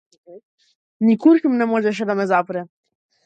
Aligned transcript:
Ни 1.07 1.13
куршум 1.25 1.53
не 1.59 1.67
можеше 1.73 2.09
да 2.13 2.15
ме 2.21 2.25
запре. 2.35 2.65